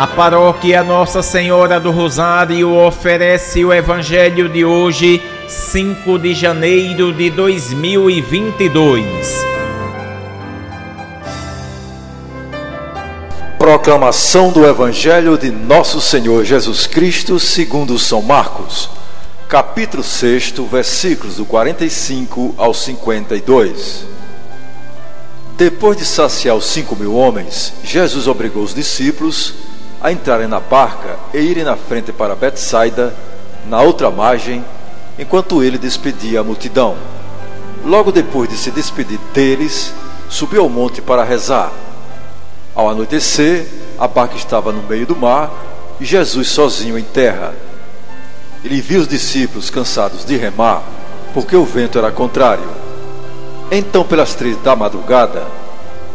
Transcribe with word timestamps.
A 0.00 0.06
paróquia 0.06 0.82
Nossa 0.82 1.20
Senhora 1.20 1.78
do 1.78 1.90
Rosário 1.90 2.74
oferece 2.74 3.62
o 3.66 3.70
Evangelho 3.70 4.48
de 4.48 4.64
hoje, 4.64 5.20
5 5.46 6.18
de 6.18 6.32
janeiro 6.32 7.12
de 7.12 7.28
2022. 7.28 9.44
Proclamação 13.58 14.50
do 14.50 14.64
Evangelho 14.64 15.36
de 15.36 15.50
Nosso 15.50 16.00
Senhor 16.00 16.46
Jesus 16.46 16.86
Cristo, 16.86 17.38
segundo 17.38 17.98
São 17.98 18.22
Marcos, 18.22 18.88
capítulo 19.50 20.02
6, 20.02 20.54
versículos 20.70 21.36
do 21.36 21.44
45 21.44 22.54
ao 22.56 22.72
52. 22.72 24.06
Depois 25.58 25.98
de 25.98 26.06
saciar 26.06 26.56
os 26.56 26.64
cinco 26.64 26.96
mil 26.96 27.14
homens, 27.14 27.74
Jesus 27.84 28.26
obrigou 28.26 28.62
os 28.62 28.74
discípulos 28.74 29.68
a 30.00 30.10
entrarem 30.10 30.48
na 30.48 30.60
barca 30.60 31.16
e 31.34 31.38
irem 31.38 31.64
na 31.64 31.76
frente 31.76 32.12
para 32.12 32.34
Betsaida, 32.34 33.14
na 33.68 33.82
outra 33.82 34.10
margem, 34.10 34.64
enquanto 35.18 35.62
ele 35.62 35.76
despedia 35.76 36.40
a 36.40 36.44
multidão. 36.44 36.96
Logo 37.84 38.10
depois 38.10 38.48
de 38.48 38.56
se 38.56 38.70
despedir 38.70 39.18
deles, 39.34 39.92
subiu 40.28 40.62
ao 40.62 40.68
monte 40.68 41.02
para 41.02 41.22
rezar. 41.22 41.70
Ao 42.74 42.88
anoitecer, 42.88 43.66
a 43.98 44.08
barca 44.08 44.36
estava 44.36 44.72
no 44.72 44.82
meio 44.82 45.06
do 45.06 45.16
mar 45.16 45.50
e 46.00 46.04
Jesus 46.04 46.48
sozinho 46.48 46.98
em 46.98 47.02
terra. 47.02 47.52
Ele 48.64 48.80
viu 48.80 49.00
os 49.00 49.08
discípulos 49.08 49.68
cansados 49.68 50.24
de 50.24 50.36
remar, 50.36 50.82
porque 51.34 51.56
o 51.56 51.64
vento 51.64 51.98
era 51.98 52.10
contrário. 52.10 52.68
Então, 53.70 54.04
pelas 54.04 54.34
três 54.34 54.56
da 54.62 54.74
madrugada, 54.74 55.46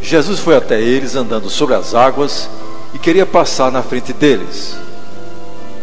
Jesus 0.00 0.38
foi 0.38 0.56
até 0.56 0.80
eles 0.80 1.14
andando 1.14 1.48
sobre 1.50 1.74
as 1.74 1.94
águas 1.94 2.48
e 2.94 2.98
queria 2.98 3.26
passar 3.26 3.70
na 3.70 3.82
frente 3.82 4.12
deles. 4.12 4.76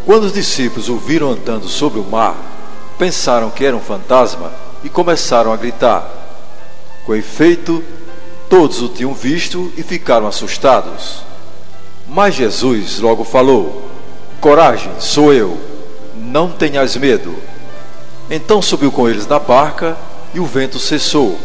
Quando 0.05 0.25
os 0.25 0.33
discípulos 0.33 0.89
o 0.89 0.97
viram 0.97 1.31
andando 1.31 1.67
sobre 1.67 1.99
o 1.99 2.03
mar, 2.03 2.35
pensaram 2.97 3.49
que 3.49 3.65
era 3.65 3.75
um 3.75 3.79
fantasma 3.79 4.51
e 4.83 4.89
começaram 4.89 5.53
a 5.53 5.57
gritar. 5.57 6.09
Com 7.05 7.15
efeito, 7.15 7.83
todos 8.49 8.81
o 8.81 8.89
tinham 8.89 9.13
visto 9.13 9.71
e 9.77 9.83
ficaram 9.83 10.27
assustados. 10.27 11.23
Mas 12.07 12.35
Jesus 12.35 12.99
logo 12.99 13.23
falou: 13.23 13.89
Coragem, 14.41 14.91
sou 14.99 15.33
eu, 15.33 15.57
não 16.15 16.49
tenhas 16.49 16.95
medo. 16.97 17.35
Então 18.29 18.61
subiu 18.61 18.91
com 18.91 19.07
eles 19.07 19.27
na 19.27 19.39
barca 19.39 19.97
e 20.33 20.39
o 20.39 20.45
vento 20.45 20.79
cessou. 20.79 21.39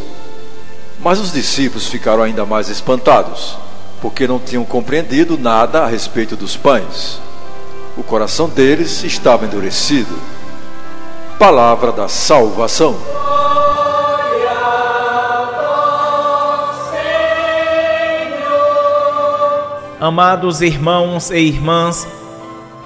Mas 0.99 1.21
os 1.21 1.33
discípulos 1.33 1.87
ficaram 1.87 2.23
ainda 2.23 2.45
mais 2.45 2.69
espantados 2.69 3.68
porque 4.01 4.27
não 4.27 4.39
tinham 4.39 4.65
compreendido 4.65 5.39
nada 5.39 5.83
a 5.83 5.87
respeito 5.87 6.37
dos 6.37 6.57
pães. 6.57 7.21
O 7.97 8.03
coração 8.03 8.49
deles 8.49 9.03
estava 9.03 9.45
endurecido. 9.45 10.17
Palavra 11.39 11.93
da 11.93 12.09
salvação. 12.09 12.97
Amados 20.01 20.61
irmãos 20.61 21.31
e 21.31 21.39
irmãs, 21.39 22.07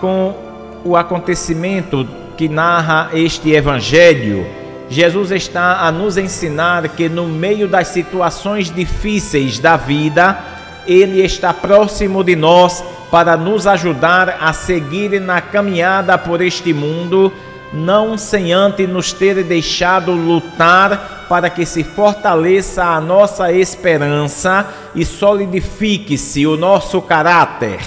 com 0.01 0.35
o 0.83 0.97
acontecimento 0.97 2.09
que 2.39 2.49
narra 2.49 3.11
este 3.13 3.51
evangelho, 3.51 4.47
Jesus 4.89 5.31
está 5.31 5.87
a 5.87 5.93
nos 5.93 6.17
ensinar 6.17 6.89
que 6.89 7.09
no 7.09 7.27
meio 7.27 7.69
das 7.69 7.89
situações 7.89 8.71
difíceis 8.71 9.59
da 9.59 9.77
vida, 9.77 10.39
ele 10.87 11.23
está 11.23 11.53
próximo 11.53 12.23
de 12.25 12.37
nós 12.37 12.83
para 13.11 13.37
nos 13.37 13.67
ajudar 13.67 14.39
a 14.41 14.53
seguir 14.53 15.21
na 15.21 15.41
caminhada 15.41 16.17
por 16.17 16.41
este 16.41 16.73
mundo, 16.73 17.33
não 17.73 18.17
sem 18.17 18.53
antes 18.53 18.89
nos 18.89 19.13
ter 19.13 19.43
deixado 19.45 20.13
lutar 20.13 21.27
para 21.29 21.49
que 21.49 21.65
se 21.65 21.85
fortaleça 21.85 22.85
a 22.85 23.01
nossa 23.01 23.53
esperança 23.53 24.67
e 24.95 25.05
solidifique-se 25.05 26.47
o 26.47 26.57
nosso 26.57 27.01
caráter. 27.03 27.81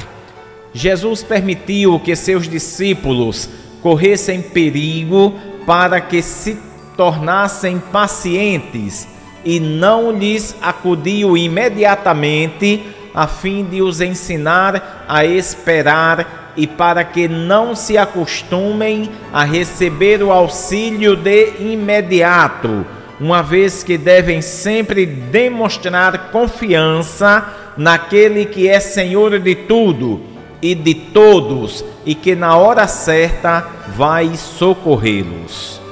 Jesus 0.73 1.23
permitiu 1.23 1.99
que 1.99 2.15
seus 2.15 2.47
discípulos 2.47 3.49
corressem 3.81 4.41
perigo 4.41 5.33
para 5.65 6.01
que 6.01 6.21
se 6.21 6.57
tornassem 6.97 7.79
pacientes 7.79 9.14
e 9.45 9.59
não 9.59 10.11
lhes 10.11 10.55
acudiu 10.61 11.37
imediatamente, 11.37 12.83
a 13.13 13.27
fim 13.27 13.63
de 13.63 13.81
os 13.81 14.01
ensinar 14.01 15.05
a 15.07 15.23
esperar 15.23 16.53
e 16.57 16.65
para 16.65 17.03
que 17.03 17.27
não 17.27 17.75
se 17.75 17.97
acostumem 17.97 19.09
a 19.31 19.43
receber 19.43 20.23
o 20.23 20.31
auxílio 20.31 21.15
de 21.15 21.53
imediato, 21.59 22.85
uma 23.19 23.41
vez 23.41 23.83
que 23.83 23.97
devem 23.97 24.41
sempre 24.41 25.05
demonstrar 25.05 26.31
confiança 26.31 27.45
naquele 27.77 28.45
que 28.45 28.67
é 28.67 28.79
Senhor 28.79 29.39
de 29.39 29.55
tudo 29.55 30.21
e 30.61 30.73
de 30.73 30.93
todos 30.93 31.85
e 32.05 32.15
que 32.15 32.35
na 32.35 32.57
hora 32.57 32.87
certa 32.87 33.65
vai 33.95 34.35
socorrê-los. 34.35 35.84